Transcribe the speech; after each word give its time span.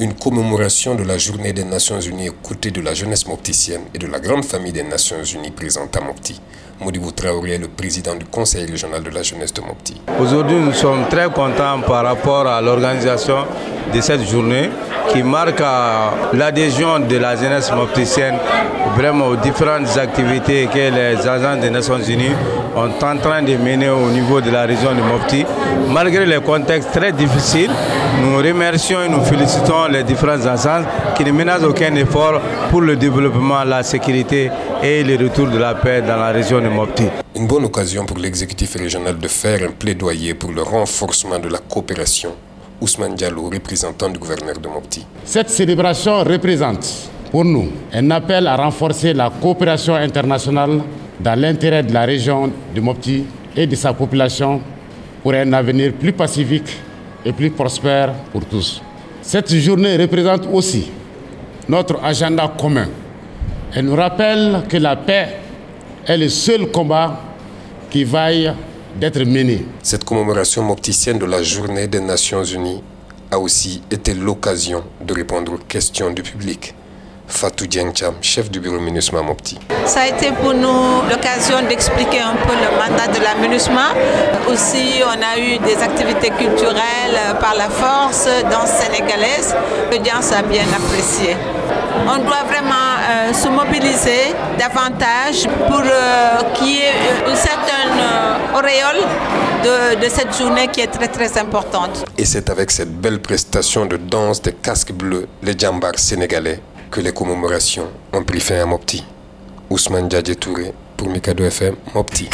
une 0.00 0.14
commémoration 0.14 0.94
de 0.94 1.02
la 1.02 1.18
journée 1.18 1.52
des 1.52 1.64
Nations 1.64 2.00
Unies 2.00 2.28
aux 2.28 2.34
côtés 2.34 2.70
de 2.70 2.80
la 2.80 2.94
jeunesse 2.94 3.26
mopticienne 3.26 3.82
et 3.94 3.98
de 3.98 4.06
la 4.06 4.20
grande 4.20 4.44
famille 4.44 4.72
des 4.72 4.84
Nations 4.84 5.22
Unies 5.24 5.50
présente 5.50 5.96
à 5.96 6.00
Mopti. 6.00 6.40
Modibou 6.80 7.10
Traoré 7.10 7.54
est 7.54 7.58
le 7.58 7.66
président 7.66 8.14
du 8.14 8.24
Conseil 8.24 8.66
régional 8.66 9.02
de 9.02 9.10
la 9.10 9.22
jeunesse 9.24 9.52
de 9.52 9.60
Mopti. 9.60 10.00
Aujourd'hui, 10.20 10.56
nous 10.56 10.72
sommes 10.72 11.08
très 11.08 11.26
contents 11.26 11.80
par 11.84 12.04
rapport 12.04 12.46
à 12.46 12.60
l'organisation 12.60 13.38
de 13.92 14.00
cette 14.00 14.22
journée 14.22 14.70
qui 15.12 15.22
marque 15.22 15.62
l'adhésion 16.32 17.00
de 17.00 17.16
la 17.16 17.36
jeunesse 17.36 17.72
mopticienne 17.72 18.36
vraiment 18.96 19.26
aux 19.26 19.36
différentes 19.36 19.96
activités 19.96 20.68
que 20.72 20.78
les 20.78 21.26
agents 21.26 21.56
des 21.60 21.70
Nations 21.70 21.98
Unies 21.98 22.34
sont 22.74 23.04
en 23.06 23.16
train 23.16 23.42
de 23.42 23.56
mener 23.56 23.88
au 23.88 24.10
niveau 24.10 24.40
de 24.40 24.50
la 24.50 24.62
région 24.62 24.94
de 24.94 25.00
Mopti. 25.00 25.44
Malgré 25.90 26.26
les 26.26 26.40
contextes 26.40 26.92
très 26.92 27.12
difficiles, 27.12 27.70
nous 28.22 28.36
remercions 28.38 29.02
et 29.02 29.08
nous 29.08 29.24
félicitons 29.24 29.86
les 29.90 30.02
différentes 30.04 30.46
instances 30.46 30.84
qui 31.16 31.24
ne 31.24 31.32
menacent 31.32 31.64
aucun 31.64 31.94
effort 31.94 32.40
pour 32.70 32.80
le 32.80 32.96
développement, 32.96 33.64
la 33.64 33.82
sécurité 33.82 34.50
et 34.82 35.02
le 35.02 35.16
retour 35.16 35.48
de 35.48 35.58
la 35.58 35.74
paix 35.74 36.02
dans 36.02 36.16
la 36.16 36.28
région 36.28 36.60
de 36.60 36.68
Mopti. 36.68 37.04
Une 37.34 37.46
bonne 37.46 37.64
occasion 37.64 38.04
pour 38.04 38.18
l'exécutif 38.18 38.74
régional 38.76 39.18
de 39.18 39.28
faire 39.28 39.60
un 39.68 39.72
plaidoyer 39.72 40.34
pour 40.34 40.52
le 40.52 40.62
renforcement 40.62 41.38
de 41.38 41.48
la 41.48 41.58
coopération 41.58 42.32
Ousmane 42.80 43.14
Diallo, 43.16 43.50
représentant 43.50 44.08
du 44.08 44.18
gouverneur 44.18 44.58
de 44.58 44.68
Mopti. 44.68 45.04
Cette 45.24 45.50
célébration 45.50 46.22
représente 46.22 47.10
pour 47.30 47.44
nous 47.44 47.68
un 47.92 48.10
appel 48.10 48.46
à 48.46 48.56
renforcer 48.56 49.12
la 49.12 49.30
coopération 49.30 49.94
internationale 49.94 50.80
dans 51.20 51.38
l'intérêt 51.38 51.82
de 51.82 51.92
la 51.92 52.04
région 52.04 52.50
de 52.74 52.80
Mopti 52.80 53.24
et 53.56 53.66
de 53.66 53.74
sa 53.74 53.92
population 53.92 54.60
pour 55.22 55.32
un 55.34 55.52
avenir 55.52 55.92
plus 55.94 56.12
pacifique 56.12 56.70
et 57.24 57.32
plus 57.32 57.50
prospère 57.50 58.12
pour 58.32 58.44
tous. 58.44 58.80
Cette 59.22 59.52
journée 59.56 59.96
représente 59.96 60.46
aussi 60.52 60.88
notre 61.68 62.02
agenda 62.02 62.52
commun. 62.58 62.88
Elle 63.74 63.86
nous 63.86 63.96
rappelle 63.96 64.62
que 64.68 64.76
la 64.76 64.96
paix 64.96 65.28
est 66.06 66.16
le 66.16 66.28
seul 66.28 66.70
combat 66.70 67.20
qui 67.90 68.04
vaille 68.04 68.52
d'être 68.98 69.20
menée. 69.24 69.64
Cette 69.82 70.04
commémoration 70.04 70.62
mopticienne 70.62 71.18
de 71.18 71.26
la 71.26 71.42
journée 71.42 71.86
des 71.86 72.00
Nations 72.00 72.42
Unies 72.42 72.82
a 73.30 73.38
aussi 73.38 73.82
été 73.90 74.12
l'occasion 74.14 74.82
de 75.00 75.14
répondre 75.14 75.52
aux 75.52 75.58
questions 75.58 76.10
du 76.10 76.22
public. 76.22 76.74
Fatou 77.28 77.66
Diengcham, 77.66 78.14
chef 78.22 78.50
du 78.50 78.58
bureau 78.58 78.80
MINUSMA 78.80 79.20
Mopti. 79.22 79.58
Ça 79.84 80.00
a 80.00 80.06
été 80.08 80.32
pour 80.32 80.54
nous 80.54 81.02
l'occasion 81.10 81.56
d'expliquer 81.68 82.20
un 82.20 82.34
peu 82.34 82.54
le 82.54 82.70
mandat 82.76 83.06
de 83.12 83.22
la 83.22 83.34
MINUSMA. 83.34 83.92
Aussi, 84.50 85.02
on 85.04 85.22
a 85.22 85.38
eu 85.38 85.58
des 85.58 85.76
activités 85.82 86.30
culturelles 86.30 87.36
par 87.38 87.54
la 87.54 87.68
force, 87.68 88.26
danse 88.50 88.70
sénégalaise. 88.70 89.54
L'audience 89.92 90.32
a 90.32 90.42
bien 90.42 90.64
apprécié. 90.74 91.36
On 92.06 92.18
doit 92.24 92.44
vraiment 92.48 92.96
euh, 93.10 93.32
se 93.34 93.48
mobiliser 93.48 94.34
davantage 94.58 95.46
pour 95.68 95.80
euh, 95.80 96.40
qu'il 96.54 96.68
y 96.68 96.78
ait 96.78 96.94
une 97.28 97.36
certaine 97.36 97.98
euh, 98.00 98.47
de, 98.62 100.00
de, 100.02 100.08
cette 100.08 100.36
journée 100.36 100.68
qui 100.68 100.80
est 100.80 100.88
très 100.88 101.08
très 101.08 101.38
importante. 101.38 102.04
Et 102.16 102.24
c'est 102.24 102.50
avec 102.50 102.70
cette 102.70 102.92
belle 103.00 103.20
prestation 103.20 103.86
de 103.86 103.96
danse 103.96 104.42
des 104.42 104.52
casques 104.52 104.92
bleus, 104.92 105.28
les 105.42 105.56
djambars 105.56 105.98
sénégalais, 105.98 106.60
que 106.90 107.00
les 107.00 107.12
commémorations 107.12 107.88
ont 108.12 108.24
pris 108.24 108.40
fin 108.40 108.60
à 108.60 108.66
Mopti. 108.66 109.04
Ousmane 109.70 110.10
Djadje 110.10 110.34
Touré 110.36 110.72
pour 110.96 111.08
Mikado 111.08 111.44
FM, 111.44 111.76
Mopti. 111.94 112.28